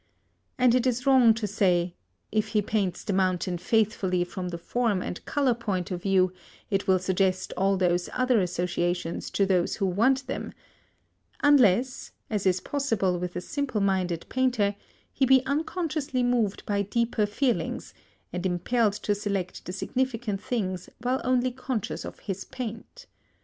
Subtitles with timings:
[0.57, 1.93] And it is wrong to say
[2.31, 6.33] "If he paints the mountain faithfully from the form and colour point of view
[6.71, 10.53] it will suggest all those other associations to those who want them,"
[11.43, 14.75] unless, as is possible with a simple minded painter,
[15.13, 17.93] he be unconsciously moved by deeper feelings,
[18.33, 23.05] and impelled to select the significant things while only conscious of his paint.